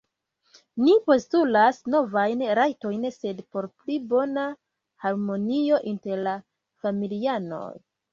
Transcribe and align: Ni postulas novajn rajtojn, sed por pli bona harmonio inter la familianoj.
Ni 0.83 0.93
postulas 1.09 1.81
novajn 1.95 2.39
rajtojn, 2.59 3.05
sed 3.15 3.43
por 3.55 3.67
pli 3.81 3.97
bona 4.13 4.45
harmonio 5.05 5.79
inter 5.93 6.25
la 6.29 6.35
familianoj. 6.87 7.71